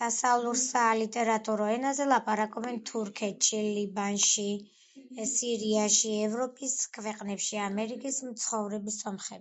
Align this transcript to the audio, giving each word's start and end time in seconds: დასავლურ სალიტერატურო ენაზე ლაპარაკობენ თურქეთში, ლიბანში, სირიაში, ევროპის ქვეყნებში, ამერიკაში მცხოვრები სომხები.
დასავლურ 0.00 0.58
სალიტერატურო 0.64 1.64
ენაზე 1.76 2.06
ლაპარაკობენ 2.10 2.76
თურქეთში, 2.90 3.62
ლიბანში, 3.78 4.46
სირიაში, 5.32 6.12
ევროპის 6.30 6.76
ქვეყნებში, 6.98 7.58
ამერიკაში 7.70 8.30
მცხოვრები 8.30 8.96
სომხები. 9.04 9.40